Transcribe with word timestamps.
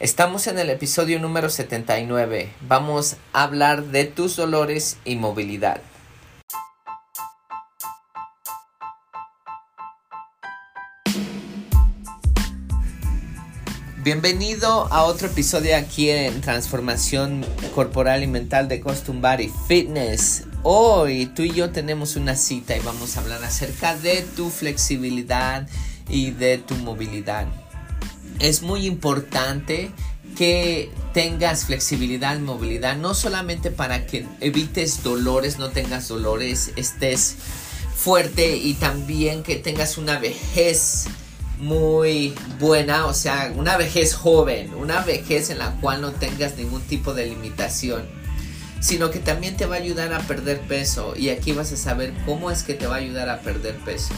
Estamos 0.00 0.46
en 0.46 0.60
el 0.60 0.70
episodio 0.70 1.18
número 1.18 1.50
79. 1.50 2.52
Vamos 2.68 3.16
a 3.32 3.42
hablar 3.42 3.86
de 3.86 4.04
tus 4.04 4.36
dolores 4.36 4.96
y 5.04 5.16
movilidad. 5.16 5.80
Bienvenido 14.04 14.86
a 14.92 15.02
otro 15.02 15.26
episodio 15.26 15.76
aquí 15.76 16.10
en 16.10 16.42
Transformación 16.42 17.44
Corporal 17.74 18.22
y 18.22 18.28
Mental 18.28 18.68
de 18.68 18.80
Custom 18.80 19.20
Body 19.20 19.50
Fitness. 19.66 20.44
Hoy 20.62 21.26
tú 21.26 21.42
y 21.42 21.50
yo 21.50 21.70
tenemos 21.70 22.14
una 22.14 22.36
cita 22.36 22.76
y 22.76 22.80
vamos 22.80 23.16
a 23.16 23.20
hablar 23.20 23.42
acerca 23.42 23.96
de 23.96 24.24
tu 24.36 24.48
flexibilidad 24.50 25.68
y 26.08 26.30
de 26.30 26.58
tu 26.58 26.76
movilidad 26.76 27.48
es 28.38 28.62
muy 28.62 28.86
importante 28.86 29.90
que 30.36 30.90
tengas 31.12 31.64
flexibilidad 31.64 32.38
movilidad, 32.38 32.96
no 32.96 33.14
solamente 33.14 33.70
para 33.70 34.06
que 34.06 34.26
evites 34.40 35.02
dolores, 35.02 35.58
no 35.58 35.70
tengas 35.70 36.08
dolores, 36.08 36.72
estés 36.76 37.36
fuerte 37.96 38.56
y 38.56 38.74
también 38.74 39.42
que 39.42 39.56
tengas 39.56 39.98
una 39.98 40.18
vejez 40.18 41.06
muy 41.58 42.34
buena, 42.60 43.06
o 43.06 43.14
sea, 43.14 43.52
una 43.56 43.76
vejez 43.76 44.14
joven, 44.14 44.72
una 44.74 45.00
vejez 45.00 45.50
en 45.50 45.58
la 45.58 45.72
cual 45.80 46.00
no 46.00 46.12
tengas 46.12 46.56
ningún 46.56 46.82
tipo 46.82 47.14
de 47.14 47.26
limitación, 47.26 48.06
sino 48.80 49.10
que 49.10 49.18
también 49.18 49.56
te 49.56 49.66
va 49.66 49.74
a 49.74 49.78
ayudar 49.78 50.12
a 50.12 50.20
perder 50.20 50.60
peso 50.60 51.14
y 51.16 51.30
aquí 51.30 51.50
vas 51.50 51.72
a 51.72 51.76
saber 51.76 52.14
cómo 52.24 52.52
es 52.52 52.62
que 52.62 52.74
te 52.74 52.86
va 52.86 52.94
a 52.94 52.98
ayudar 52.98 53.28
a 53.28 53.40
perder 53.40 53.76
peso. 53.78 54.14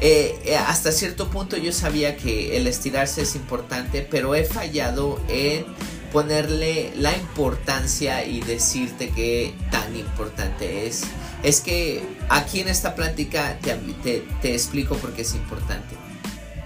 Eh, 0.00 0.38
eh, 0.44 0.56
hasta 0.56 0.92
cierto 0.92 1.30
punto 1.30 1.56
yo 1.56 1.72
sabía 1.72 2.16
que 2.16 2.56
el 2.56 2.66
estirarse 2.66 3.22
es 3.22 3.34
importante, 3.34 4.06
pero 4.08 4.34
he 4.34 4.44
fallado 4.44 5.20
en 5.28 5.64
ponerle 6.12 6.92
la 6.96 7.16
importancia 7.16 8.24
y 8.24 8.40
decirte 8.40 9.10
que 9.10 9.54
tan 9.70 9.96
importante 9.96 10.86
es. 10.86 11.02
Es 11.42 11.60
que 11.60 12.02
aquí 12.28 12.60
en 12.60 12.68
esta 12.68 12.94
plática 12.94 13.58
te, 13.60 14.22
te 14.42 14.52
explico 14.52 14.96
por 14.96 15.12
qué 15.12 15.22
es 15.22 15.34
importante. 15.34 15.94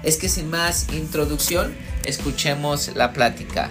Es 0.03 0.17
que 0.17 0.29
sin 0.29 0.49
más 0.49 0.87
introducción, 0.93 1.75
escuchemos 2.05 2.95
la 2.95 3.13
plática. 3.13 3.71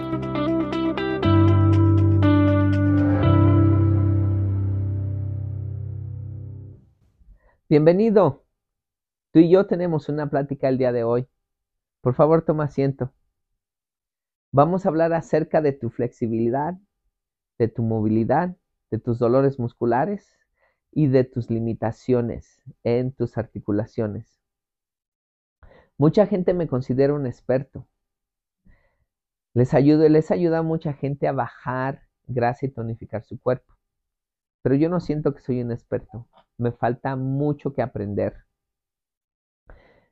Bienvenido. 7.71 8.43
Tú 9.31 9.39
y 9.39 9.49
yo 9.49 9.65
tenemos 9.65 10.09
una 10.09 10.29
plática 10.29 10.67
el 10.67 10.77
día 10.77 10.91
de 10.91 11.05
hoy. 11.05 11.29
Por 12.01 12.15
favor, 12.15 12.41
toma 12.41 12.65
asiento. 12.65 13.13
Vamos 14.51 14.85
a 14.85 14.89
hablar 14.89 15.13
acerca 15.13 15.61
de 15.61 15.71
tu 15.71 15.89
flexibilidad, 15.89 16.73
de 17.57 17.69
tu 17.69 17.81
movilidad, 17.81 18.57
de 18.89 18.99
tus 18.99 19.19
dolores 19.19 19.57
musculares 19.57 20.37
y 20.91 21.07
de 21.07 21.23
tus 21.23 21.49
limitaciones 21.49 22.61
en 22.83 23.13
tus 23.13 23.37
articulaciones. 23.37 24.41
Mucha 25.97 26.27
gente 26.27 26.53
me 26.53 26.67
considera 26.67 27.13
un 27.13 27.25
experto. 27.25 27.87
Les 29.53 29.73
ayudo, 29.73 30.09
les 30.09 30.29
ayuda 30.29 30.57
a 30.57 30.61
mucha 30.61 30.91
gente 30.91 31.25
a 31.25 31.31
bajar 31.31 32.01
grasa 32.27 32.65
y 32.65 32.69
tonificar 32.69 33.23
su 33.23 33.39
cuerpo. 33.39 33.71
Pero 34.61 34.75
yo 34.75 34.89
no 34.89 34.99
siento 34.99 35.33
que 35.33 35.41
soy 35.41 35.61
un 35.61 35.71
experto 35.71 36.27
me 36.61 36.71
falta 36.71 37.15
mucho 37.15 37.73
que 37.73 37.81
aprender. 37.81 38.45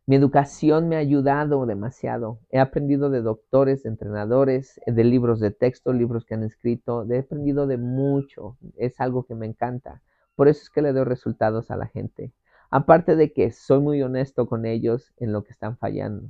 Mi 0.05 0.15
educación 0.15 0.89
me 0.89 0.95
ha 0.95 0.99
ayudado 0.99 1.67
demasiado. 1.67 2.39
He 2.49 2.59
aprendido 2.59 3.11
de 3.11 3.21
doctores, 3.21 3.83
de 3.83 3.89
entrenadores, 3.89 4.81
de 4.87 5.03
libros 5.03 5.39
de 5.39 5.51
texto, 5.51 5.93
libros 5.93 6.25
que 6.25 6.33
han 6.33 6.43
escrito. 6.43 7.05
He 7.09 7.19
aprendido 7.19 7.67
de 7.67 7.77
mucho. 7.77 8.57
Es 8.75 8.99
algo 8.99 9.23
que 9.25 9.35
me 9.35 9.45
encanta. 9.45 10.01
Por 10.35 10.47
eso 10.47 10.63
es 10.63 10.71
que 10.71 10.81
le 10.81 10.93
doy 10.93 11.03
resultados 11.03 11.69
a 11.69 11.77
la 11.77 11.85
gente. 11.85 12.33
Aparte 12.71 13.15
de 13.15 13.31
que 13.31 13.51
soy 13.51 13.79
muy 13.79 14.01
honesto 14.01 14.47
con 14.47 14.65
ellos 14.65 15.13
en 15.17 15.31
lo 15.31 15.43
que 15.43 15.51
están 15.51 15.77
fallando. 15.77 16.29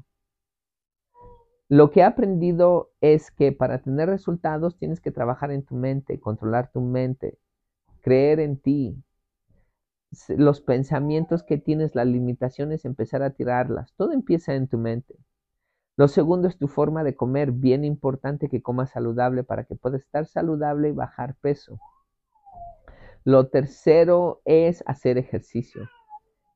Lo 1.69 1.91
que 1.91 2.01
he 2.01 2.03
aprendido 2.03 2.91
es 2.99 3.31
que 3.31 3.53
para 3.53 3.81
tener 3.81 4.09
resultados 4.09 4.77
tienes 4.77 4.99
que 4.99 5.11
trabajar 5.11 5.51
en 5.51 5.63
tu 5.63 5.75
mente, 5.75 6.19
controlar 6.19 6.71
tu 6.71 6.81
mente, 6.81 7.37
creer 8.09 8.39
en 8.39 8.57
ti, 8.57 9.03
los 10.29 10.61
pensamientos 10.61 11.43
que 11.43 11.59
tienes, 11.59 11.93
las 11.93 12.07
limitaciones, 12.07 12.83
empezar 12.83 13.21
a 13.21 13.29
tirarlas. 13.29 13.93
Todo 13.97 14.13
empieza 14.13 14.55
en 14.55 14.67
tu 14.67 14.79
mente. 14.79 15.15
Lo 15.95 16.07
segundo 16.07 16.47
es 16.47 16.57
tu 16.57 16.67
forma 16.67 17.03
de 17.03 17.15
comer, 17.15 17.51
bien 17.51 17.85
importante 17.85 18.49
que 18.49 18.63
comas 18.63 18.89
saludable 18.89 19.43
para 19.43 19.65
que 19.65 19.75
puedas 19.75 20.01
estar 20.01 20.25
saludable 20.25 20.89
y 20.89 20.93
bajar 20.93 21.35
peso. 21.35 21.77
Lo 23.25 23.49
tercero 23.49 24.41
es 24.43 24.83
hacer 24.87 25.19
ejercicio. 25.19 25.87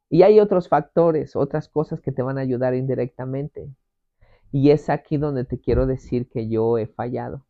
Y 0.09 0.23
hay 0.23 0.39
otros 0.39 0.69
factores, 0.69 1.35
otras 1.35 1.69
cosas 1.69 2.01
que 2.01 2.11
te 2.11 2.23
van 2.23 2.39
a 2.39 2.41
ayudar 2.41 2.73
indirectamente. 2.73 3.69
Y 4.51 4.71
es 4.71 4.89
aquí 4.89 5.17
donde 5.17 5.45
te 5.45 5.59
quiero 5.59 5.85
decir 5.85 6.27
que 6.29 6.49
yo 6.49 6.79
he 6.79 6.87
fallado. 6.87 7.45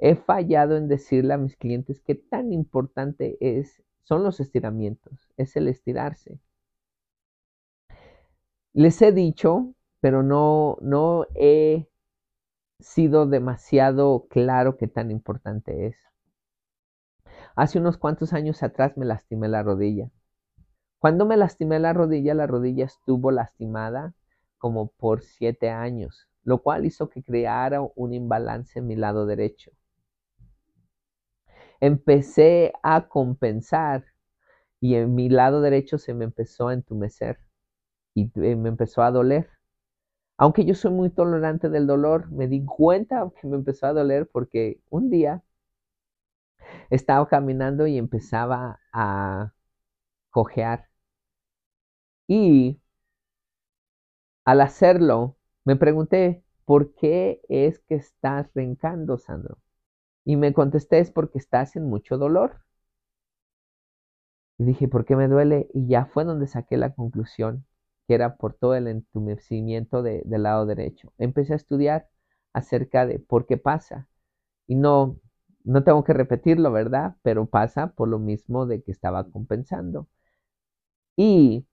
He 0.00 0.14
fallado 0.14 0.76
en 0.76 0.86
decirle 0.86 1.34
a 1.34 1.38
mis 1.38 1.56
clientes 1.56 2.00
qué 2.00 2.14
tan 2.14 2.52
importante 2.52 3.36
es 3.40 3.82
son 4.04 4.22
los 4.22 4.38
estiramientos, 4.40 5.28
es 5.36 5.56
el 5.56 5.68
estirarse. 5.68 6.38
Les 8.72 9.02
he 9.02 9.12
dicho, 9.12 9.74
pero 10.00 10.22
no, 10.22 10.78
no 10.80 11.26
he 11.34 11.88
sido 12.78 13.26
demasiado 13.26 14.26
claro 14.30 14.76
qué 14.76 14.86
tan 14.86 15.10
importante 15.10 15.88
es. 15.88 15.96
Hace 17.56 17.80
unos 17.80 17.98
cuantos 17.98 18.32
años 18.32 18.62
atrás 18.62 18.96
me 18.96 19.04
lastimé 19.04 19.48
la 19.48 19.64
rodilla. 19.64 20.10
Cuando 21.00 21.26
me 21.26 21.36
lastimé 21.36 21.80
la 21.80 21.92
rodilla, 21.92 22.34
la 22.34 22.46
rodilla 22.46 22.84
estuvo 22.84 23.32
lastimada 23.32 24.14
como 24.58 24.92
por 24.92 25.22
siete 25.22 25.70
años, 25.70 26.28
lo 26.44 26.62
cual 26.62 26.86
hizo 26.86 27.10
que 27.10 27.22
creara 27.22 27.82
un 27.96 28.14
imbalance 28.14 28.78
en 28.78 28.86
mi 28.86 28.94
lado 28.96 29.26
derecho 29.26 29.72
empecé 31.80 32.72
a 32.82 33.08
compensar 33.08 34.04
y 34.80 34.96
en 34.96 35.14
mi 35.14 35.28
lado 35.28 35.60
derecho 35.60 35.98
se 35.98 36.14
me 36.14 36.24
empezó 36.24 36.68
a 36.68 36.74
entumecer 36.74 37.38
y 38.14 38.24
eh, 38.42 38.56
me 38.56 38.68
empezó 38.70 39.02
a 39.02 39.10
doler. 39.12 39.48
Aunque 40.38 40.64
yo 40.64 40.74
soy 40.74 40.92
muy 40.92 41.10
tolerante 41.10 41.68
del 41.70 41.86
dolor, 41.86 42.30
me 42.32 42.48
di 42.48 42.64
cuenta 42.64 43.30
que 43.40 43.46
me 43.48 43.56
empezó 43.56 43.86
a 43.86 43.92
doler 43.94 44.28
porque 44.32 44.80
un 44.90 45.10
día 45.10 45.44
estaba 46.90 47.26
caminando 47.28 47.86
y 47.86 47.98
empezaba 47.98 48.80
a 48.92 49.52
cojear. 50.30 50.88
Y 52.28 52.78
al 54.44 54.60
hacerlo, 54.62 55.36
me 55.64 55.76
pregunté, 55.76 56.42
¿por 56.64 56.92
qué 56.96 57.40
es 57.48 57.78
que 57.78 57.94
estás 57.94 58.50
rencando, 58.52 59.16
Sandro? 59.16 59.58
Y 60.28 60.36
me 60.36 60.52
contesté, 60.52 61.00
es 61.00 61.10
porque 61.10 61.38
estás 61.38 61.74
en 61.74 61.86
mucho 61.88 62.18
dolor. 62.18 62.60
Y 64.58 64.64
dije, 64.64 64.86
¿por 64.88 65.04
qué 65.04 65.16
me 65.16 65.26
duele? 65.28 65.68
Y 65.74 65.86
ya 65.88 66.06
fue 66.06 66.24
donde 66.24 66.46
saqué 66.46 66.76
la 66.76 66.94
conclusión, 66.94 67.64
que 68.06 68.14
era 68.14 68.36
por 68.36 68.54
todo 68.54 68.74
el 68.74 68.86
entumecimiento 68.88 70.02
del 70.02 70.22
lado 70.42 70.66
derecho. 70.66 71.12
Empecé 71.18 71.54
a 71.54 71.56
estudiar 71.56 72.08
acerca 72.52 73.06
de 73.06 73.18
por 73.20 73.46
qué 73.46 73.56
pasa. 73.56 74.08
Y 74.66 74.76
no, 74.76 75.18
no 75.64 75.84
tengo 75.84 76.04
que 76.04 76.12
repetirlo, 76.14 76.72
¿verdad? 76.72 77.16
Pero 77.22 77.46
pasa 77.46 77.88
por 77.94 78.08
lo 78.08 78.18
mismo 78.18 78.66
de 78.66 78.82
que 78.82 78.92
estaba 78.92 79.30
compensando. 79.30 80.08
Y 81.16 81.66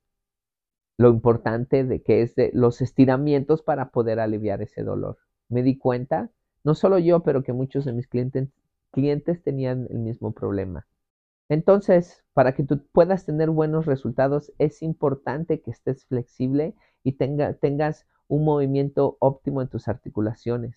lo 0.98 1.10
importante 1.10 1.84
de 1.86 2.02
que 2.04 2.22
es 2.22 2.36
de 2.36 2.52
los 2.54 2.82
estiramientos 2.82 3.62
para 3.62 3.92
poder 3.92 4.20
aliviar 4.20 4.62
ese 4.62 4.84
dolor. 4.84 5.18
Me 5.50 5.64
di 5.64 5.78
cuenta, 5.78 6.32
no 6.66 6.76
solo 6.76 7.00
yo, 7.00 7.24
pero 7.24 7.44
que 7.44 7.54
muchos 7.54 7.86
de 7.86 7.94
mis 7.94 8.08
clientes, 8.08 9.42
tenían 9.44 9.88
el 9.90 10.00
mismo 10.00 10.34
problema. 10.34 10.86
Entonces, 11.50 12.24
para 12.34 12.54
que 12.56 12.64
tú 12.64 12.82
puedas 12.92 13.26
tener 13.26 13.50
buenos 13.52 13.86
resultados, 13.86 14.54
es 14.60 14.82
importante 14.84 15.62
que 15.62 15.72
estés 15.72 16.06
flexible 16.06 16.76
y 17.04 17.14
tengas 17.14 18.06
un 18.28 18.44
movimiento 18.46 19.18
óptimo 19.20 19.62
en 19.62 19.70
tus 19.70 19.88
articulaciones. 19.88 20.76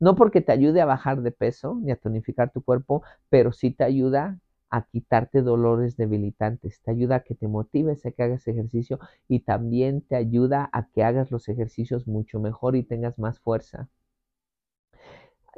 No 0.00 0.16
porque 0.16 0.40
te 0.40 0.52
ayude 0.52 0.80
a 0.80 0.86
bajar 0.86 1.22
de 1.22 1.30
peso 1.32 1.78
ni 1.82 1.92
a 1.92 1.96
tonificar 1.96 2.52
tu 2.52 2.62
cuerpo, 2.62 3.02
pero 3.28 3.52
sí 3.52 3.70
te 3.70 3.84
ayuda 3.84 4.40
a 4.70 4.86
quitarte 4.86 5.42
dolores 5.42 5.96
debilitantes, 5.96 6.80
te 6.82 6.90
ayuda 6.90 7.16
a 7.16 7.20
que 7.20 7.34
te 7.34 7.48
motives 7.48 8.04
a 8.06 8.10
que 8.12 8.22
hagas 8.22 8.48
ejercicio 8.48 8.98
y 9.28 9.40
también 9.40 10.02
te 10.02 10.16
ayuda 10.16 10.68
a 10.72 10.88
que 10.88 11.04
hagas 11.04 11.30
los 11.30 11.48
ejercicios 11.48 12.06
mucho 12.06 12.40
mejor 12.40 12.76
y 12.76 12.82
tengas 12.82 13.18
más 13.18 13.40
fuerza. 13.40 13.88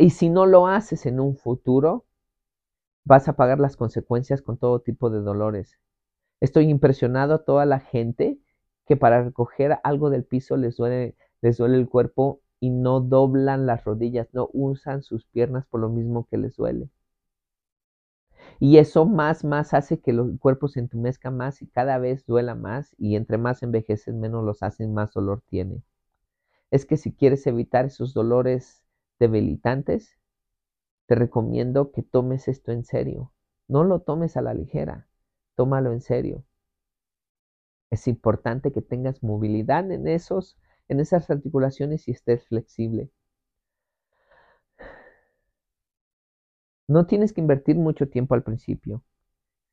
Y 0.00 0.08
si 0.08 0.30
no 0.30 0.46
lo 0.46 0.66
haces 0.66 1.04
en 1.04 1.20
un 1.20 1.36
futuro, 1.36 2.06
vas 3.04 3.28
a 3.28 3.34
pagar 3.34 3.60
las 3.60 3.76
consecuencias 3.76 4.40
con 4.40 4.56
todo 4.56 4.80
tipo 4.80 5.10
de 5.10 5.20
dolores. 5.20 5.78
Estoy 6.40 6.70
impresionado 6.70 7.34
a 7.34 7.44
toda 7.44 7.66
la 7.66 7.80
gente 7.80 8.38
que 8.86 8.96
para 8.96 9.22
recoger 9.22 9.78
algo 9.84 10.08
del 10.08 10.24
piso 10.24 10.56
les 10.56 10.78
duele, 10.78 11.16
les 11.42 11.58
duele 11.58 11.76
el 11.76 11.86
cuerpo 11.86 12.40
y 12.60 12.70
no 12.70 13.00
doblan 13.00 13.66
las 13.66 13.84
rodillas, 13.84 14.32
no 14.32 14.48
usan 14.54 15.02
sus 15.02 15.26
piernas 15.26 15.66
por 15.66 15.82
lo 15.82 15.90
mismo 15.90 16.26
que 16.30 16.38
les 16.38 16.56
duele. 16.56 16.88
Y 18.58 18.78
eso 18.78 19.04
más, 19.04 19.44
más 19.44 19.74
hace 19.74 20.00
que 20.00 20.12
el 20.12 20.38
cuerpo 20.38 20.68
se 20.68 20.80
entumezca 20.80 21.30
más 21.30 21.60
y 21.60 21.66
cada 21.66 21.98
vez 21.98 22.24
duela 22.24 22.54
más 22.54 22.96
y 22.96 23.16
entre 23.16 23.36
más 23.36 23.62
envejecen 23.62 24.18
menos 24.18 24.46
los 24.46 24.62
hacen, 24.62 24.94
más 24.94 25.12
dolor 25.12 25.42
tiene. 25.46 25.82
Es 26.70 26.86
que 26.86 26.96
si 26.96 27.12
quieres 27.12 27.46
evitar 27.46 27.84
esos 27.84 28.14
dolores 28.14 28.79
debilitantes, 29.20 30.18
te 31.06 31.14
recomiendo 31.14 31.92
que 31.92 32.02
tomes 32.02 32.48
esto 32.48 32.72
en 32.72 32.84
serio. 32.84 33.32
No 33.68 33.84
lo 33.84 34.00
tomes 34.00 34.36
a 34.36 34.42
la 34.42 34.54
ligera, 34.54 35.08
tómalo 35.56 35.92
en 35.92 36.00
serio. 36.00 36.44
Es 37.90 38.08
importante 38.08 38.72
que 38.72 38.82
tengas 38.82 39.22
movilidad 39.22 39.88
en 39.92 40.08
esos 40.08 40.56
en 40.88 40.98
esas 40.98 41.30
articulaciones 41.30 42.08
y 42.08 42.10
estés 42.10 42.44
flexible. 42.48 43.12
No 46.88 47.06
tienes 47.06 47.32
que 47.32 47.40
invertir 47.40 47.76
mucho 47.76 48.08
tiempo 48.08 48.34
al 48.34 48.42
principio. 48.42 49.02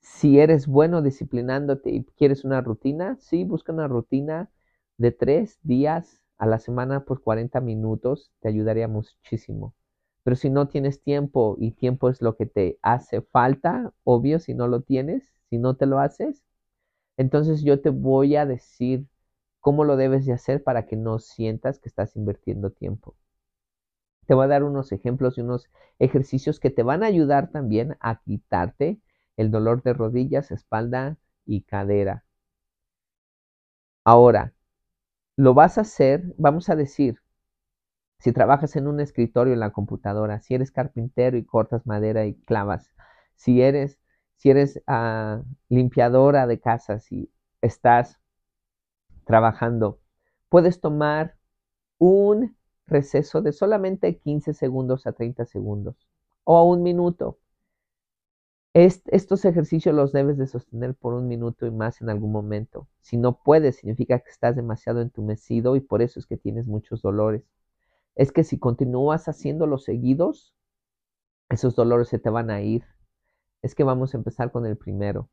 Si 0.01 0.39
eres 0.39 0.67
bueno 0.67 1.01
disciplinándote 1.01 1.91
y 1.91 2.05
quieres 2.05 2.45
una 2.45 2.61
rutina, 2.61 3.17
sí, 3.19 3.43
busca 3.43 3.73
una 3.73 3.87
rutina 3.87 4.51
de 4.97 5.11
tres 5.11 5.59
días 5.63 6.23
a 6.37 6.45
la 6.47 6.59
semana 6.59 7.05
por 7.05 7.21
40 7.21 7.61
minutos, 7.61 8.31
te 8.41 8.49
ayudaría 8.49 8.87
muchísimo. 8.87 9.75
Pero 10.23 10.35
si 10.35 10.49
no 10.49 10.67
tienes 10.67 11.01
tiempo 11.01 11.55
y 11.59 11.71
tiempo 11.71 12.09
es 12.09 12.21
lo 12.21 12.35
que 12.35 12.45
te 12.45 12.79
hace 12.81 13.21
falta, 13.21 13.93
obvio, 14.03 14.39
si 14.39 14.53
no 14.53 14.67
lo 14.67 14.81
tienes, 14.81 15.31
si 15.49 15.57
no 15.57 15.75
te 15.75 15.85
lo 15.85 15.99
haces, 15.99 16.43
entonces 17.17 17.63
yo 17.63 17.81
te 17.81 17.89
voy 17.89 18.35
a 18.37 18.45
decir 18.45 19.07
cómo 19.61 19.83
lo 19.85 19.97
debes 19.97 20.25
de 20.25 20.33
hacer 20.33 20.63
para 20.63 20.87
que 20.87 20.95
no 20.97 21.19
sientas 21.19 21.79
que 21.79 21.89
estás 21.89 22.15
invirtiendo 22.15 22.71
tiempo. 22.71 23.15
Te 24.27 24.35
voy 24.35 24.45
a 24.45 24.47
dar 24.47 24.63
unos 24.63 24.91
ejemplos 24.91 25.39
y 25.39 25.41
unos 25.41 25.71
ejercicios 25.97 26.59
que 26.59 26.69
te 26.69 26.83
van 26.83 27.01
a 27.01 27.07
ayudar 27.07 27.49
también 27.49 27.97
a 27.99 28.21
quitarte 28.21 28.99
el 29.37 29.49
dolor 29.49 29.81
de 29.81 29.93
rodillas, 29.93 30.51
espalda 30.51 31.17
y 31.47 31.61
cadera. 31.63 32.23
Ahora, 34.05 34.53
lo 35.37 35.53
vas 35.53 35.77
a 35.77 35.81
hacer, 35.81 36.33
vamos 36.37 36.69
a 36.69 36.75
decir, 36.75 37.21
si 38.19 38.33
trabajas 38.33 38.75
en 38.75 38.87
un 38.87 38.99
escritorio 38.99 39.53
en 39.53 39.59
la 39.59 39.71
computadora, 39.71 40.39
si 40.41 40.55
eres 40.55 40.71
carpintero 40.71 41.37
y 41.37 41.45
cortas 41.45 41.85
madera 41.85 42.25
y 42.25 42.33
clavas, 42.33 42.91
si 43.35 43.61
eres, 43.61 43.99
si 44.35 44.49
eres 44.49 44.81
ah, 44.87 45.41
limpiadora 45.69 46.47
de 46.47 46.59
casas 46.59 47.11
y 47.11 47.31
estás 47.61 48.19
trabajando, 49.25 49.99
puedes 50.49 50.81
tomar 50.81 51.35
un 51.99 52.57
receso 52.87 53.41
de 53.41 53.51
solamente 53.51 54.17
15 54.17 54.53
segundos 54.53 55.05
a 55.05 55.11
30 55.13 55.45
segundos 55.45 56.07
o 56.45 56.57
a 56.57 56.63
un 56.63 56.81
minuto. 56.81 57.39
Estos 58.85 59.43
ejercicios 59.45 59.95
los 59.95 60.11
debes 60.11 60.37
de 60.37 60.45
sostener 60.45 60.93
por 60.93 61.15
un 61.15 61.27
minuto 61.27 61.65
y 61.65 61.71
más 61.71 61.99
en 62.01 62.09
algún 62.09 62.31
momento. 62.31 62.87
Si 63.01 63.17
no 63.17 63.41
puedes, 63.41 63.77
significa 63.77 64.19
que 64.19 64.29
estás 64.29 64.55
demasiado 64.55 65.01
entumecido 65.01 65.75
y 65.75 65.79
por 65.79 66.03
eso 66.03 66.19
es 66.19 66.27
que 66.27 66.37
tienes 66.37 66.67
muchos 66.67 67.01
dolores. 67.01 67.43
Es 68.13 68.31
que 68.31 68.43
si 68.43 68.59
continúas 68.59 69.27
haciéndolos 69.27 69.83
seguidos, 69.83 70.53
esos 71.49 71.75
dolores 71.75 72.09
se 72.09 72.19
te 72.19 72.29
van 72.29 72.51
a 72.51 72.61
ir. 72.61 72.83
Es 73.63 73.73
que 73.73 73.83
vamos 73.83 74.13
a 74.13 74.17
empezar 74.17 74.51
con 74.51 74.67
el 74.67 74.77
primero. 74.77 75.29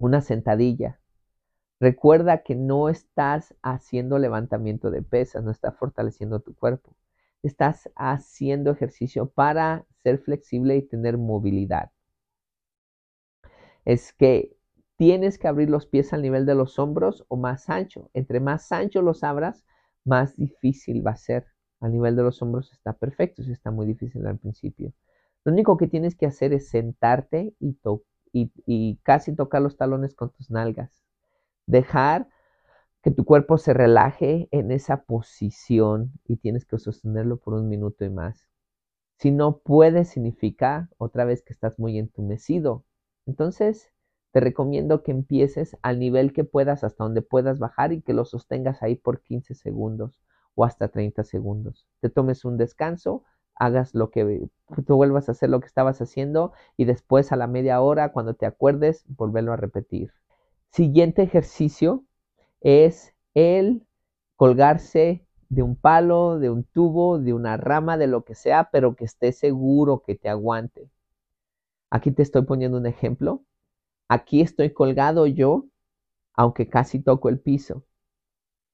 Una 0.00 0.20
sentadilla. 0.20 0.98
Recuerda 1.78 2.42
que 2.42 2.56
no 2.56 2.88
estás 2.88 3.54
haciendo 3.62 4.18
levantamiento 4.18 4.90
de 4.90 5.02
pesas, 5.02 5.44
no 5.44 5.52
estás 5.52 5.76
fortaleciendo 5.76 6.40
tu 6.40 6.54
cuerpo. 6.56 6.96
Estás 7.44 7.90
haciendo 7.94 8.72
ejercicio 8.72 9.26
para 9.26 9.86
ser 10.02 10.18
flexible 10.18 10.76
y 10.76 10.82
tener 10.82 11.16
movilidad. 11.16 11.92
Es 13.84 14.12
que 14.12 14.56
tienes 14.96 15.38
que 15.38 15.48
abrir 15.48 15.70
los 15.70 15.86
pies 15.86 16.12
al 16.12 16.22
nivel 16.22 16.46
de 16.46 16.54
los 16.54 16.78
hombros 16.78 17.24
o 17.28 17.36
más 17.36 17.68
ancho. 17.68 18.10
Entre 18.14 18.40
más 18.40 18.70
ancho 18.72 19.02
los 19.02 19.24
abras, 19.24 19.64
más 20.04 20.36
difícil 20.36 21.06
va 21.06 21.12
a 21.12 21.16
ser. 21.16 21.46
Al 21.80 21.92
nivel 21.92 22.16
de 22.16 22.22
los 22.22 22.40
hombros 22.42 22.72
está 22.72 22.94
perfecto, 22.94 23.42
si 23.42 23.52
está 23.52 23.70
muy 23.70 23.86
difícil 23.86 24.26
al 24.26 24.38
principio. 24.38 24.92
Lo 25.44 25.52
único 25.52 25.76
que 25.76 25.86
tienes 25.88 26.16
que 26.16 26.26
hacer 26.26 26.52
es 26.52 26.68
sentarte 26.68 27.54
y, 27.60 28.98
casi 29.02 29.34
tocar 29.34 29.62
los 29.62 29.76
talones 29.76 30.14
con 30.14 30.30
tus 30.30 30.50
nalgas 30.50 31.04
dejar 31.66 32.28
que 33.02 33.10
tu 33.10 33.24
cuerpo 33.24 33.58
se 33.58 33.74
relaje 33.74 34.48
en 34.50 34.70
esa 34.70 35.04
posición 35.04 36.12
y 36.26 36.36
tienes 36.36 36.64
que 36.64 36.78
sostenerlo 36.78 37.36
por 37.36 37.54
un 37.54 37.68
minuto 37.68 38.04
y 38.04 38.10
más. 38.10 38.48
Si 39.18 39.30
no 39.30 39.58
puedes, 39.58 40.08
significa 40.08 40.88
otra 40.96 41.24
vez 41.24 41.42
que 41.42 41.52
estás 41.52 41.78
muy 41.78 41.98
entumecido. 41.98 42.84
Entonces, 43.26 43.92
te 44.32 44.40
recomiendo 44.40 45.02
que 45.02 45.12
empieces 45.12 45.76
al 45.82 45.98
nivel 45.98 46.32
que 46.32 46.44
puedas, 46.44 46.84
hasta 46.84 47.04
donde 47.04 47.22
puedas 47.22 47.58
bajar 47.58 47.92
y 47.92 48.02
que 48.02 48.12
lo 48.14 48.24
sostengas 48.24 48.82
ahí 48.82 48.96
por 48.96 49.20
15 49.22 49.54
segundos 49.54 50.20
o 50.54 50.64
hasta 50.64 50.88
30 50.88 51.24
segundos. 51.24 51.86
Te 52.00 52.10
tomes 52.10 52.44
un 52.44 52.56
descanso, 52.56 53.22
hagas 53.54 53.94
lo 53.94 54.10
que 54.10 54.48
tú 54.86 54.96
vuelvas 54.96 55.28
a 55.28 55.32
hacer 55.32 55.50
lo 55.50 55.60
que 55.60 55.66
estabas 55.66 56.00
haciendo 56.00 56.52
y 56.76 56.84
después 56.84 57.32
a 57.32 57.36
la 57.36 57.46
media 57.46 57.80
hora, 57.80 58.12
cuando 58.12 58.34
te 58.34 58.46
acuerdes, 58.46 59.04
volverlo 59.08 59.52
a 59.52 59.56
repetir. 59.56 60.12
Siguiente 60.70 61.22
ejercicio 61.22 62.04
es 62.60 63.14
el 63.34 63.86
colgarse 64.36 65.24
de 65.48 65.62
un 65.62 65.76
palo, 65.76 66.40
de 66.40 66.50
un 66.50 66.64
tubo, 66.64 67.20
de 67.20 67.32
una 67.32 67.56
rama, 67.56 67.96
de 67.96 68.08
lo 68.08 68.24
que 68.24 68.34
sea, 68.34 68.70
pero 68.72 68.96
que 68.96 69.04
esté 69.04 69.32
seguro 69.32 70.02
que 70.04 70.16
te 70.16 70.28
aguante. 70.28 70.90
Aquí 71.94 72.10
te 72.10 72.24
estoy 72.24 72.42
poniendo 72.42 72.76
un 72.76 72.86
ejemplo. 72.86 73.44
Aquí 74.08 74.40
estoy 74.40 74.72
colgado 74.72 75.28
yo, 75.28 75.66
aunque 76.32 76.68
casi 76.68 77.00
toco 77.00 77.28
el 77.28 77.38
piso, 77.38 77.84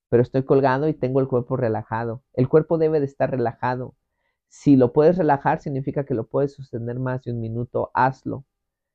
pero 0.09 0.23
estoy 0.23 0.45
colgado 0.45 0.89
y 0.89 0.95
tengo 0.95 1.21
el 1.21 1.29
cuerpo 1.29 1.59
relajado. 1.59 2.25
El 2.33 2.49
cuerpo 2.49 2.79
debe 2.79 2.99
de 2.99 3.05
estar 3.05 3.31
relajado. 3.31 3.95
Si 4.49 4.75
lo 4.75 4.95
puedes 4.95 5.19
relajar, 5.19 5.61
significa 5.61 6.07
que 6.07 6.15
lo 6.15 6.29
puedes 6.29 6.55
sostener 6.55 6.99
más 6.99 7.23
de 7.23 7.33
un 7.33 7.43
minuto, 7.43 7.91
hazlo. 7.93 8.47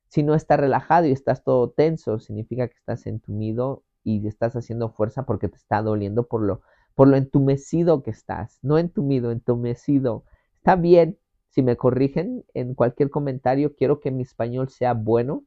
Si 0.08 0.24
no 0.24 0.34
estás 0.34 0.58
relajado 0.58 1.06
y 1.06 1.12
estás 1.12 1.44
todo 1.44 1.70
tenso, 1.70 2.18
significa 2.18 2.66
que 2.66 2.74
estás 2.74 3.06
entumido 3.06 3.84
y 4.02 4.26
estás 4.26 4.56
haciendo 4.56 4.90
fuerza 4.90 5.24
porque 5.24 5.46
te 5.46 5.56
está 5.56 5.82
doliendo 5.82 6.26
por 6.26 6.42
lo, 6.42 6.62
por 6.96 7.06
lo 7.06 7.16
entumecido 7.16 8.02
que 8.02 8.10
estás. 8.10 8.58
No 8.62 8.76
entumido, 8.76 9.30
entumecido. 9.30 10.24
Está 10.56 10.74
bien. 10.74 11.16
Si 11.56 11.62
me 11.62 11.78
corrigen 11.78 12.44
en 12.52 12.74
cualquier 12.74 13.08
comentario, 13.08 13.74
quiero 13.76 13.98
que 14.00 14.10
mi 14.10 14.24
español 14.24 14.68
sea 14.68 14.92
bueno. 14.92 15.46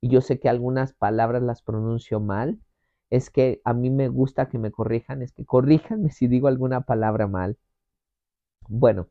Y 0.00 0.08
yo 0.08 0.22
sé 0.22 0.40
que 0.40 0.48
algunas 0.48 0.94
palabras 0.94 1.42
las 1.42 1.60
pronuncio 1.60 2.18
mal. 2.18 2.58
Es 3.10 3.28
que 3.28 3.60
a 3.64 3.74
mí 3.74 3.90
me 3.90 4.08
gusta 4.08 4.48
que 4.48 4.58
me 4.58 4.70
corrijan. 4.72 5.20
Es 5.20 5.32
que 5.32 5.44
corríjanme 5.44 6.10
si 6.12 6.28
digo 6.28 6.48
alguna 6.48 6.80
palabra 6.80 7.26
mal. 7.26 7.58
Bueno, 8.68 9.08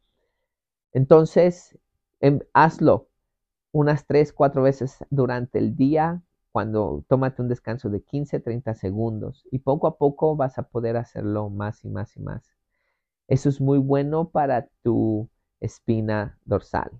entonces, 0.94 1.78
em, 2.22 2.40
hazlo 2.54 3.10
unas 3.72 4.08
3, 4.08 4.34
4 4.34 4.64
veces 4.64 5.06
durante 5.12 5.60
el 5.60 5.76
día, 5.76 6.24
cuando 6.52 7.06
tómate 7.10 7.42
un 7.44 7.50
descanso 7.50 7.90
de 7.90 8.04
15, 8.04 8.40
30 8.40 8.76
segundos 8.76 9.48
y 9.52 9.60
poco 9.60 9.88
a 9.88 9.98
poco 9.98 10.36
vas 10.36 10.58
a 10.60 10.64
poder 10.64 10.98
hacerlo 10.98 11.50
más 11.50 11.86
y 11.86 11.90
más 11.90 12.18
y 12.18 12.22
más. 12.22 12.44
Eso 13.28 13.50
es 13.50 13.62
muy 13.62 13.80
bueno 13.80 14.30
para 14.32 14.68
tu 14.84 15.30
espina 15.60 16.38
dorsal. 16.46 16.92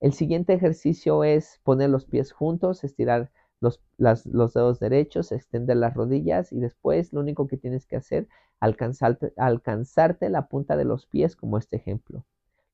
El 0.00 0.12
siguiente 0.12 0.52
ejercicio 0.52 1.24
es 1.24 1.60
poner 1.64 1.90
los 1.90 2.06
pies 2.06 2.32
juntos, 2.32 2.84
estirar 2.84 3.30
los, 3.60 3.80
dedos 3.96 4.78
derechos, 4.78 5.32
extender 5.32 5.76
las 5.76 5.94
rodillas 5.94 6.52
y 6.52 6.60
después 6.60 7.12
lo 7.12 7.20
único 7.20 7.48
que 7.48 7.56
tienes 7.56 7.86
que 7.86 7.96
hacer, 7.96 8.28
alcanzarte, 8.60 9.32
alcanzarte 9.36 10.30
la 10.30 10.48
punta 10.48 10.76
de 10.76 10.84
los 10.84 11.06
pies 11.06 11.34
como 11.34 11.58
este 11.58 11.76
ejemplo. 11.76 12.24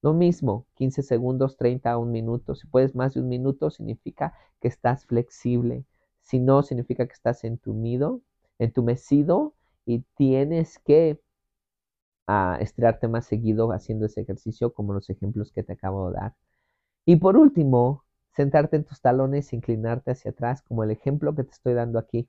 Lo 0.02 0.12
mismo, 0.12 0.66
15 0.74 1.02
segundos, 1.02 1.56
30 1.56 1.90
a 1.90 1.98
un 1.98 2.10
minuto. 2.10 2.54
Si 2.54 2.66
puedes 2.66 2.94
más 2.94 3.14
de 3.14 3.20
un 3.20 3.28
minuto, 3.28 3.70
significa 3.70 4.34
que 4.60 4.68
estás 4.68 5.06
flexible. 5.06 5.86
Si 6.20 6.38
no, 6.38 6.62
significa 6.62 7.06
que 7.06 7.14
estás 7.14 7.42
entumido, 7.44 8.20
entumecido 8.58 9.54
y 9.86 10.00
tienes 10.16 10.78
que 10.78 11.20
ah, 12.26 12.58
estirarte 12.60 13.08
más 13.08 13.26
seguido 13.26 13.72
haciendo 13.72 14.06
ese 14.06 14.22
ejercicio 14.22 14.72
como 14.72 14.94
los 14.94 15.10
ejemplos 15.10 15.52
que 15.52 15.62
te 15.62 15.74
acabo 15.74 16.10
de 16.10 16.16
dar. 16.16 16.34
Y 17.06 17.16
por 17.16 17.36
último, 17.36 18.04
sentarte 18.32 18.76
en 18.76 18.84
tus 18.84 19.00
talones 19.00 19.52
e 19.52 19.56
inclinarte 19.56 20.12
hacia 20.12 20.32
atrás, 20.32 20.62
como 20.62 20.84
el 20.84 20.90
ejemplo 20.90 21.34
que 21.34 21.44
te 21.44 21.52
estoy 21.52 21.74
dando 21.74 21.98
aquí. 21.98 22.28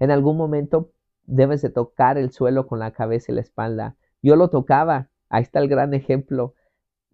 En 0.00 0.10
algún 0.10 0.36
momento 0.36 0.92
debes 1.26 1.62
de 1.62 1.70
tocar 1.70 2.18
el 2.18 2.30
suelo 2.32 2.66
con 2.66 2.78
la 2.78 2.92
cabeza 2.92 3.32
y 3.32 3.34
la 3.34 3.42
espalda. 3.42 3.96
Yo 4.22 4.36
lo 4.36 4.50
tocaba, 4.50 5.10
ahí 5.28 5.42
está 5.42 5.60
el 5.60 5.68
gran 5.68 5.94
ejemplo 5.94 6.54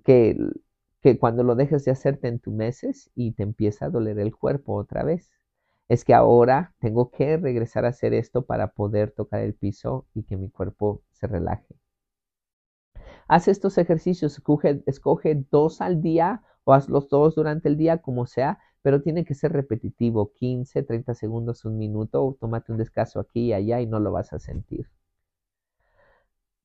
que, 0.05 0.37
que 1.03 1.19
cuando 1.19 1.45
lo 1.45 1.55
dejes 1.57 1.85
de 1.85 1.93
hacer 1.93 2.19
te 2.19 2.29
entumeces 2.29 3.11
y 3.15 3.33
te 3.33 3.43
empieza 3.43 3.87
a 3.87 3.91
doler 3.91 4.19
el 4.19 4.37
cuerpo 4.37 4.75
otra 4.75 5.03
vez. 5.05 5.31
Es 5.89 6.05
que 6.05 6.13
ahora 6.13 6.75
tengo 6.79 7.11
que 7.11 7.39
regresar 7.39 7.87
a 7.87 7.89
hacer 7.89 8.13
esto 8.13 8.45
para 8.45 8.73
poder 8.73 9.13
tocar 9.13 9.41
el 9.41 9.55
piso 9.55 10.07
y 10.13 10.25
que 10.25 10.37
mi 10.37 10.51
cuerpo 10.51 11.03
se 11.13 11.27
relaje. 11.27 11.75
Haz 13.29 13.49
estos 13.49 13.77
ejercicios, 13.77 14.41
escoge, 14.87 15.45
dos 15.51 15.83
al 15.83 16.01
día 16.01 16.43
o 16.65 16.73
haz 16.73 16.89
los 16.89 17.11
dos 17.11 17.35
durante 17.35 17.69
el 17.69 17.77
día, 17.77 17.99
como 17.99 18.25
sea, 18.25 18.59
pero 18.81 19.03
tiene 19.03 19.27
que 19.27 19.35
ser 19.35 19.53
repetitivo, 19.53 20.33
15, 20.33 20.83
30 20.83 21.15
segundos, 21.15 21.67
un 21.67 21.77
minuto, 21.77 22.37
tómate 22.41 22.73
un 22.73 22.79
descanso 22.79 23.21
aquí 23.21 23.49
y 23.49 23.53
allá 23.53 23.81
y 23.83 23.87
no 23.87 24.01
lo 24.01 24.11
vas 24.13 24.33
a 24.33 24.39
sentir. 24.39 24.89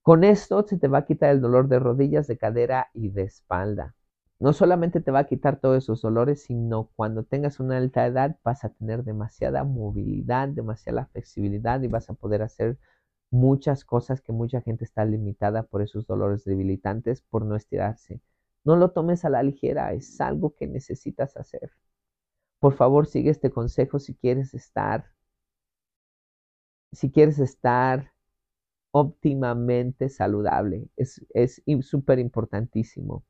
Con 0.01 0.25
esto 0.25 0.63
se 0.67 0.77
te 0.77 0.89
va 0.89 0.97
a 0.97 1.05
quitar 1.05 1.29
el 1.29 1.39
dolor 1.39 1.69
de 1.69 1.79
rodillas, 1.79 2.27
de 2.27 2.37
cadera 2.37 2.89
y 2.93 3.11
de 3.11 3.21
espalda. 3.23 3.95
No 4.39 4.53
solamente 4.53 5.01
te 5.01 5.11
va 5.11 5.19
a 5.19 5.27
quitar 5.27 5.59
todos 5.61 5.77
esos 5.83 6.01
dolores, 6.01 6.43
sino 6.43 6.89
cuando 6.95 7.23
tengas 7.23 7.59
una 7.59 7.77
alta 7.77 8.05
edad 8.05 8.37
vas 8.43 8.63
a 8.65 8.69
tener 8.69 9.03
demasiada 9.05 9.63
movilidad, 9.63 10.49
demasiada 10.49 11.05
flexibilidad 11.07 11.81
y 11.81 11.87
vas 11.87 12.09
a 12.09 12.13
poder 12.13 12.41
hacer 12.41 12.77
muchas 13.31 13.85
cosas 13.85 14.21
que 14.21 14.33
mucha 14.33 14.61
gente 14.61 14.83
está 14.85 15.05
limitada 15.05 15.63
por 15.63 15.81
esos 15.81 16.05
dolores 16.07 16.43
debilitantes, 16.45 17.21
por 17.23 17.45
no 17.45 17.55
estirarse. 17.55 18.21
No 18.65 18.75
lo 18.77 18.91
tomes 18.91 19.25
a 19.25 19.29
la 19.29 19.43
ligera, 19.43 19.93
es 19.93 20.19
algo 20.21 20.55
que 20.55 20.67
necesitas 20.67 21.37
hacer. 21.37 21.71
Por 22.59 22.73
favor, 22.75 23.07
sigue 23.07 23.31
este 23.31 23.51
consejo 23.51 23.99
si 23.99 24.15
quieres 24.15 24.53
estar, 24.53 25.05
si 26.91 27.11
quieres 27.11 27.39
estar 27.39 28.13
óptimamente 28.91 30.09
saludable. 30.09 30.89
Es 30.97 31.21
súper 31.81 32.19
importantísimo. 32.19 33.25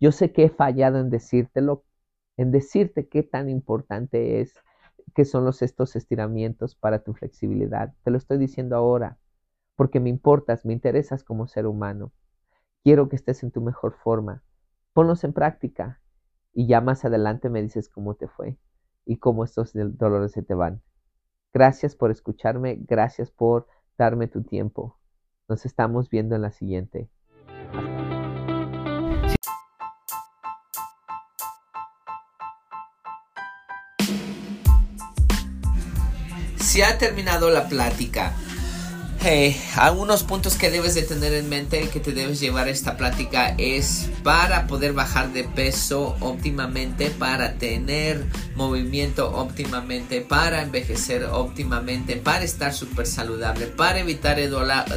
Yo 0.00 0.12
sé 0.12 0.32
que 0.32 0.44
he 0.44 0.50
fallado 0.50 0.98
en 0.98 1.10
decírtelo, 1.10 1.84
en 2.36 2.50
decirte 2.52 3.08
qué 3.08 3.22
tan 3.22 3.48
importante 3.48 4.40
es 4.40 4.54
qué 5.14 5.24
son 5.24 5.44
los, 5.44 5.62
estos 5.62 5.96
estiramientos 5.96 6.74
para 6.74 7.02
tu 7.02 7.14
flexibilidad. 7.14 7.94
Te 8.04 8.10
lo 8.10 8.18
estoy 8.18 8.38
diciendo 8.38 8.76
ahora 8.76 9.18
porque 9.76 10.00
me 10.00 10.10
importas, 10.10 10.64
me 10.64 10.72
interesas 10.72 11.24
como 11.24 11.46
ser 11.46 11.66
humano. 11.66 12.12
Quiero 12.82 13.08
que 13.08 13.16
estés 13.16 13.42
en 13.42 13.50
tu 13.50 13.60
mejor 13.60 13.94
forma. 13.94 14.42
Ponlos 14.92 15.24
en 15.24 15.32
práctica 15.32 16.00
y 16.52 16.66
ya 16.66 16.80
más 16.80 17.04
adelante 17.04 17.50
me 17.50 17.62
dices 17.62 17.88
cómo 17.88 18.14
te 18.14 18.28
fue 18.28 18.56
y 19.04 19.18
cómo 19.18 19.44
estos 19.44 19.72
dolores 19.74 20.32
se 20.32 20.42
te 20.42 20.54
van. 20.54 20.82
Gracias 21.52 21.96
por 21.96 22.10
escucharme, 22.10 22.76
gracias 22.86 23.30
por 23.30 23.66
darme 23.96 24.28
tu 24.28 24.42
tiempo. 24.42 24.98
Nos 25.48 25.64
estamos 25.64 26.10
viendo 26.10 26.34
en 26.34 26.42
la 26.42 26.50
siguiente. 26.50 27.08
Se 36.76 36.84
ha 36.84 36.98
terminado 36.98 37.48
la 37.48 37.70
plática. 37.70 38.34
Hey, 39.22 39.58
algunos 39.76 40.24
puntos 40.24 40.56
que 40.56 40.70
debes 40.70 40.94
de 40.94 41.00
tener 41.00 41.32
en 41.32 41.48
mente 41.48 41.88
que 41.88 42.00
te 42.00 42.12
debes 42.12 42.38
llevar 42.38 42.66
a 42.66 42.70
esta 42.70 42.98
plática 42.98 43.54
es 43.56 44.10
para 44.22 44.66
poder 44.66 44.92
bajar 44.92 45.32
de 45.32 45.44
peso 45.44 46.18
óptimamente, 46.20 47.08
para 47.08 47.54
tener 47.54 48.26
movimiento 48.56 49.34
óptimamente, 49.34 50.20
para 50.20 50.60
envejecer 50.60 51.24
óptimamente, 51.24 52.16
para 52.16 52.44
estar 52.44 52.74
súper 52.74 53.06
saludable, 53.06 53.68
para 53.68 54.00
evitar 54.00 54.36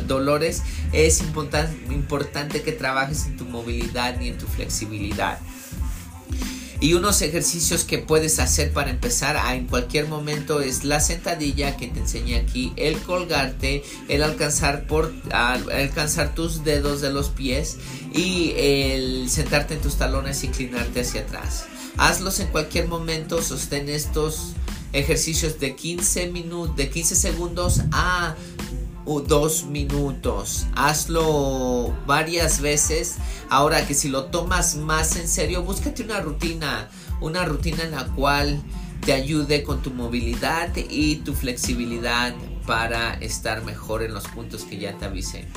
dolores, 0.05 0.63
es 0.91 1.21
importante 1.21 2.61
que 2.61 2.73
trabajes 2.73 3.25
en 3.25 3.37
tu 3.37 3.45
movilidad 3.45 4.19
y 4.19 4.27
en 4.27 4.37
tu 4.37 4.47
flexibilidad. 4.47 5.39
Y 6.81 6.93
unos 6.93 7.21
ejercicios 7.21 7.83
que 7.83 7.97
puedes 7.97 8.39
hacer 8.39 8.71
para 8.71 8.89
empezar 8.89 9.35
a 9.35 9.55
en 9.55 9.67
cualquier 9.67 10.07
momento 10.07 10.61
es 10.61 10.85
la 10.85 11.01
sentadilla 11.01 11.75
que 11.75 11.87
te 11.87 11.99
enseñé 11.99 12.37
aquí, 12.37 12.71
el 12.77 12.97
colgarte, 13.01 13.83
el 14.07 14.23
alcanzar 14.23 14.87
por 14.87 15.13
alcanzar 15.31 16.33
tus 16.35 16.63
dedos 16.63 17.01
de 17.01 17.11
los 17.11 17.29
pies 17.29 17.77
y 18.13 18.53
el 18.55 19.29
sentarte 19.29 19.73
en 19.73 19.81
tus 19.81 19.97
talones 19.97 20.43
y 20.43 20.47
inclinarte 20.47 21.01
hacia 21.01 21.21
atrás. 21.21 21.65
Hazlos 21.97 22.39
en 22.39 22.47
cualquier 22.47 22.87
momento, 22.87 23.41
sostén 23.41 23.89
estos 23.89 24.53
ejercicios 24.93 25.59
de 25.59 25.75
15 25.75 26.27
minutos, 26.27 26.77
de 26.77 26.89
15 26.89 27.15
segundos 27.15 27.81
a 27.91 28.35
dos 29.19 29.65
minutos. 29.65 30.67
Hazlo 30.75 31.95
varias 32.05 32.61
veces. 32.61 33.17
Ahora 33.49 33.87
que 33.87 33.95
si 33.95 34.09
lo 34.09 34.25
tomas 34.25 34.75
más 34.75 35.15
en 35.15 35.27
serio, 35.27 35.63
búscate 35.63 36.03
una 36.03 36.21
rutina. 36.21 36.89
Una 37.19 37.43
rutina 37.45 37.83
en 37.83 37.91
la 37.91 38.05
cual 38.05 38.61
te 39.03 39.13
ayude 39.13 39.63
con 39.63 39.81
tu 39.81 39.91
movilidad 39.91 40.69
y 40.75 41.17
tu 41.17 41.33
flexibilidad 41.33 42.35
para 42.67 43.15
estar 43.15 43.63
mejor 43.63 44.03
en 44.03 44.13
los 44.13 44.27
puntos 44.27 44.63
que 44.63 44.77
ya 44.77 44.95
te 44.97 45.05
avisé. 45.05 45.47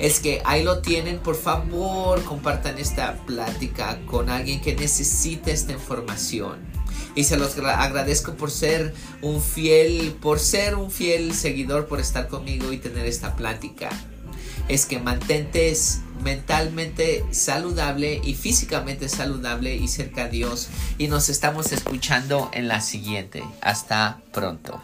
Es 0.00 0.18
que 0.18 0.42
ahí 0.44 0.64
lo 0.64 0.80
tienen, 0.80 1.18
por 1.18 1.36
favor 1.36 2.24
compartan 2.24 2.78
esta 2.78 3.16
plática 3.26 4.00
con 4.06 4.30
alguien 4.30 4.60
que 4.60 4.74
necesite 4.74 5.52
esta 5.52 5.72
información 5.72 6.70
y 7.14 7.24
se 7.24 7.36
los 7.36 7.56
agradezco 7.58 8.34
por 8.34 8.50
ser 8.50 8.94
un 9.22 9.42
fiel, 9.42 10.16
por 10.20 10.38
ser 10.38 10.74
un 10.74 10.90
fiel 10.90 11.34
seguidor, 11.34 11.86
por 11.86 12.00
estar 12.00 12.28
conmigo 12.28 12.72
y 12.72 12.78
tener 12.78 13.06
esta 13.06 13.36
plática. 13.36 13.90
Es 14.68 14.86
que 14.86 15.00
mantente 15.00 15.74
mentalmente 16.22 17.24
saludable 17.32 18.20
y 18.22 18.34
físicamente 18.34 19.08
saludable 19.08 19.74
y 19.74 19.88
cerca 19.88 20.24
a 20.24 20.28
Dios. 20.28 20.68
Y 20.98 21.08
nos 21.08 21.28
estamos 21.28 21.72
escuchando 21.72 22.50
en 22.52 22.68
la 22.68 22.80
siguiente. 22.80 23.42
Hasta 23.60 24.20
pronto. 24.32 24.80